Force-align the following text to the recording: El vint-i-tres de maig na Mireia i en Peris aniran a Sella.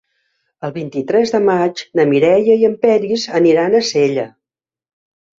El 0.67 0.71
vint-i-tres 0.75 1.33
de 1.33 1.41
maig 1.49 1.83
na 1.99 2.05
Mireia 2.13 2.55
i 2.61 2.65
en 2.69 2.73
Peris 2.85 3.25
aniran 3.41 3.75
a 3.77 3.83
Sella. 3.91 4.25